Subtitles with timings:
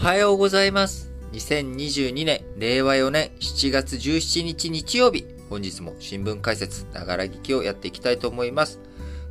[0.00, 1.12] はようございます。
[1.32, 8.80] 2022年、令和4年7月17日日曜日、本日も新聞解説、ながら聞きをやっていきたいと思います。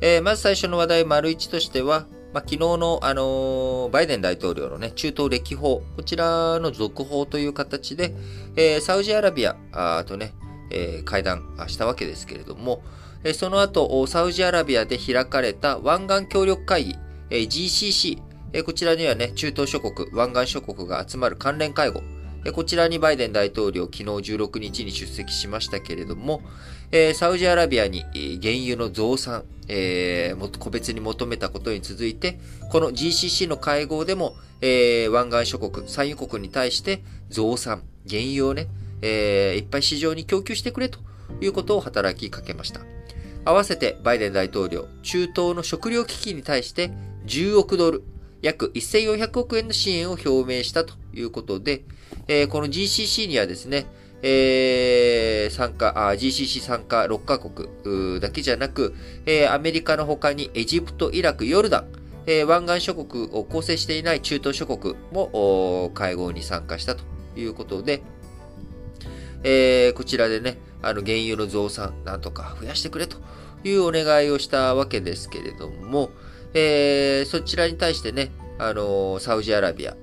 [0.00, 8.14] えーまず最初の話題、丸一としては、まあ、昨日の、あのーバイデン大統領のね、中東歴訪、こちらの続報という形で、
[8.54, 10.34] えーサウジアラビアあとね、
[10.70, 12.84] えー会談したわけですけれども、
[13.24, 16.94] えーその後、サウジアラビアで開かれた湾岸協力会議、
[17.30, 22.02] えー GCC、えこちらにはね、中東諸国、湾岸諸国が集まる関連会合、
[22.44, 26.42] えこちらにバイデン大統領、昨日16日に出席しましたけれども、
[26.90, 28.02] えサウジアラビアに
[28.42, 32.40] 原油の増産、えー個別に求めたことに続いて、
[32.70, 38.66] この GCC の会合でも、えー湾岸諸国、産油国に対して増産、原油をね、
[39.00, 40.98] えーいっぱい市場に供給してくれと
[41.40, 42.80] いうことを働きかけました。
[43.44, 46.90] 合わせてバイデン大統領、中東の食糧危機に対して
[47.26, 48.02] 10億ドル、
[48.42, 51.82] 約1400億円の支援を表明したということで、
[52.28, 53.86] えーこの GCC にはですね、
[54.22, 58.94] えー参加あ、GCC 参加6カ国だけじゃなく、
[59.26, 61.86] えーアメリカの他にエジプト、イラク、ヨルダン、
[62.26, 67.02] えー湾岸諸国を構成していない中東諸国も会合に参加したと
[67.36, 68.02] いうことで、
[69.42, 73.18] えーこちらでね、あの原油の増産、なんとか増やしてくれと
[73.64, 76.10] いうお願いをしたわけですけれども、
[76.54, 78.30] えーそちらに対してね、
[78.62, 79.96] あのサウジアラビア、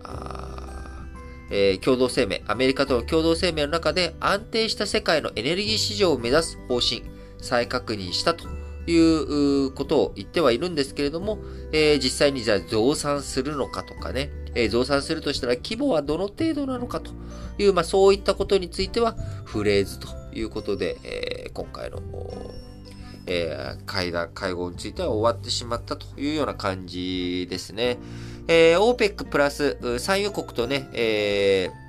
[1.52, 7.04] えー共同声明、アメリカとの共同声明の中で安定した世界のエネルギー市場を目指す方針、
[7.40, 8.48] 再確認したと
[8.88, 11.38] いうことを言ってはいるんですけれども、
[11.72, 17.12] えー実際にじゃあ増産するのかとかね、えー増産するとしたら規模はどの程度なのかと
[17.60, 22.02] いう、まあそういったことについてはフレーズということで、えー今回の、
[23.28, 28.00] えー会談、会合については終わってしまったというような感じですね。
[28.48, 31.88] えー、OPEC プラス、産油国とね、えー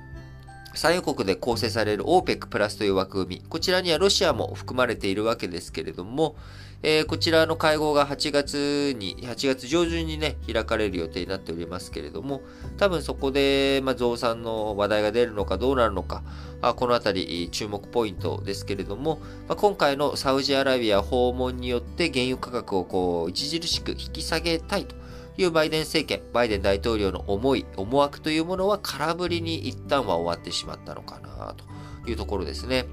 [0.75, 3.41] 産油国で構成される OPEC プラスという枠組み。
[3.49, 6.35] こちらにはロシアも含まれているわけですけれども、
[6.83, 12.41] えーこちらの会合が8月に、8月上旬にね、開かれる予定になっておりますけれども、
[12.77, 16.23] 多分そこで、まあ、増産の話題が出るのかどうなるのか、
[16.61, 24.98] あこのあたり注目ポイントですけれども、まあ、今回のサウジアラビア訪問によって原油価格をこう、著しく引き下げたいと
[25.41, 31.55] いうバイデン政権、バイデン大統領の思い、思惑というものは空振りに一旦は終わってしまったのかな
[32.03, 32.85] というところですね。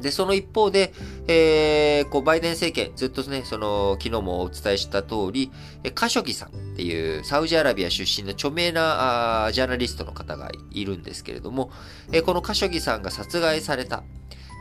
[0.00, 0.92] で、その一方で、
[1.26, 5.50] えー、こう、バイデン政権、ずっとね、その、昨日もお伝えした通り、
[5.94, 11.70] カショギさんっていう、サウジアラビア出身の著名なあジャーナリストの方がいるんですけれども、
[12.12, 14.04] えーこのカショギさんが殺害された、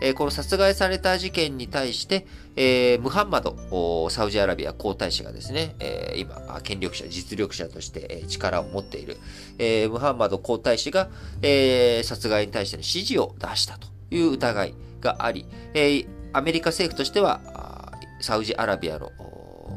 [0.01, 2.25] えーこの殺害された事件に対して、
[2.55, 9.17] えームハンマド、サウジアラビア皇太子がですね、えー今、権力者、実力者として、力を持っている、
[9.57, 11.09] えームハンマド皇太子が、
[11.41, 19.11] えー殺害に対しての指示を出したという疑いがあり、えーアメリカ政府としては、サウジアラビアの、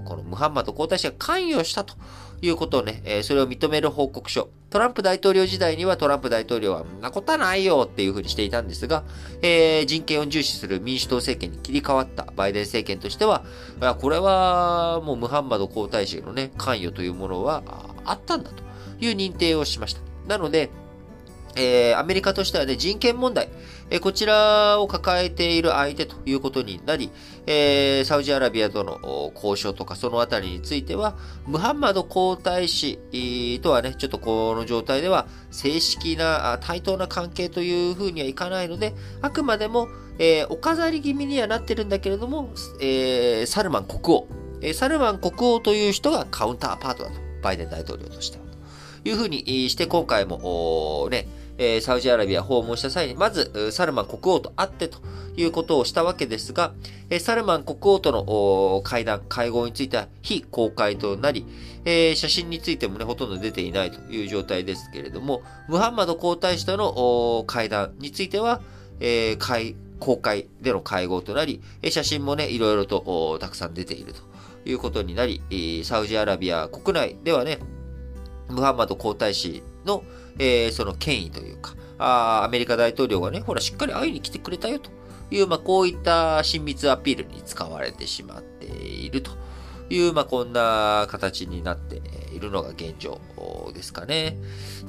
[0.05, 1.95] このムハンマド皇太子が関与したと
[2.43, 4.49] いうことをね、えそれを認める報告書。
[4.71, 9.03] トランプ大統領時代にはトランプ大統領は、んなことはないよっていうふうにしていたんですが、
[9.41, 13.45] えー人権を重視する民主党政権に切り替わったバイデン政権としては、
[13.99, 17.63] これはもうムハンマド皇太子のね、関与というものは
[18.05, 18.63] あったんだと
[19.01, 20.01] いう認定をしました。
[20.27, 20.69] なので、
[21.57, 23.49] えーアメリカとしてはね、人権問題、
[23.91, 27.11] えーこちらを抱えている相手ということになり、
[27.47, 31.17] えーサウジアラビアとの交渉とかそのあたりについては、
[31.47, 32.99] ムハンマド皇太子
[33.63, 39.89] とはね、ちょっとこの状態では正式な対等な関係というふうにはいかないので、あくまでも、
[40.21, 44.29] えお飾り気味にはなってるんだけれども、えサルマン国王、
[44.61, 48.48] えサルマン国王という人がカウンターパートだと、バイデン大統領としては。
[49.09, 51.27] というふうにして、今回も、ね、
[51.57, 54.99] えサウジアラビア訪問した際に、まず、サルマン国王と会ってと
[55.35, 56.75] いうことをしたわけですが、
[57.09, 61.47] えサルマン国王との会談、会合については非公開となり、
[61.87, 65.41] え写真についてもね、ほとんど出ていないという状態ですけれども、
[65.71, 68.61] ムハンマド皇太子との会談については、
[69.01, 69.39] え
[70.01, 74.21] 公開での会合となり、写真もね、いろいろとたくさん出ていると
[74.69, 77.59] いうことになり、サウジアラビア国内ではね、
[78.49, 80.03] ムハンマド皇太子の、
[80.39, 84.91] えーその権威というか、あアメリカ大統領がね、ほら、しっかり会いに来てくれたよと
[85.31, 89.33] いう、まあ、こういった親密アピールに使われてしまっていると
[89.91, 92.01] いう、まあ、こんな形になって
[92.33, 93.21] いるのが現状。
[93.75, 94.37] ですかね。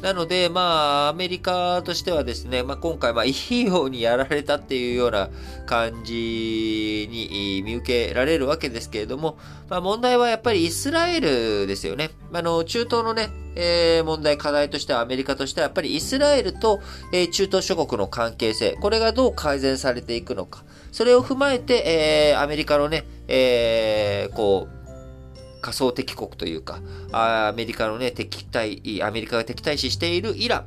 [0.01, 5.29] なので、まあ、アメリカとしてはですね、まあ、今回、まあ、いいようにやられたっていうような
[5.65, 9.37] 感じに見受けられるわけですけれども、
[9.69, 12.11] まあ、問題はやっぱりイスラエルですよね。
[12.31, 16.79] あの、中東のね、えー、問題、課題としてはアメリカとしてはやっぱりイスラエルと、
[17.11, 20.63] えー、中東諸国の関係性、これがどう改善されていくのか。
[20.91, 24.79] それを踏まえて、えー、アメリカのね、えー、こう、
[25.69, 26.79] 仮想敵国というか、
[27.11, 30.65] アメリカのね、敵対、アメリカが敵対視しているイラン。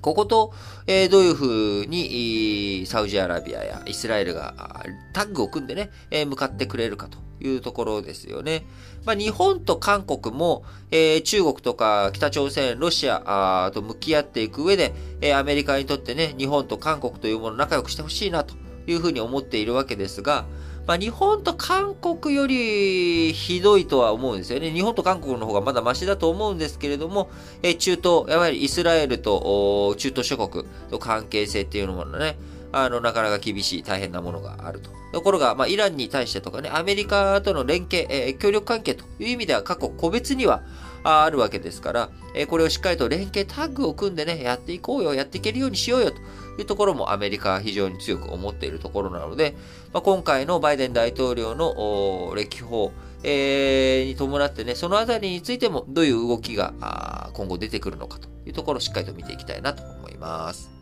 [0.00, 0.54] ここと、
[0.86, 8.64] えー、どういうふうに、サウジアラビアやイスラエルがタッグを組んでね、えー、向かってくれるかというところですよね。
[9.04, 18.54] まあ、日本と韓国も、えー、中国とか北朝鮮、ロシアと向き合っていく上で、えー、アメリカにとってね、日本と韓国というものを仲良くしてほしいなと
[18.86, 20.46] いうふうに思っているわけですが、
[20.90, 24.72] まあ、日本と韓国よりひどいとは思うんですよね。
[24.72, 27.30] 日本と韓国の方がまだマシだと思うんですけれども、
[27.62, 32.36] え中東、やはりイスラエルと中東諸国の関係性っていうのもね、
[32.72, 34.90] あの、なかなか厳しい、大変なものがあると。
[35.12, 40.60] ところが、まあ、イランに対してとかね、アメリカとの連携、えー、協力関係という意味では過去個別には
[41.02, 46.18] あるわけですから、え、これをしっかりと連携タッグを組んでね、やっていこうよ、やっていけるようにしようよと
[46.58, 49.56] いうところもアメリカは非常に強く思っているところなので、
[49.92, 52.92] まあ、今回のバイデン大統領の歴訪、
[53.22, 60.79] えー、に伴ってね、そのあたりについてもどういう動きが今後出てくるのかというところをしっかりと見ていきたいなと思います。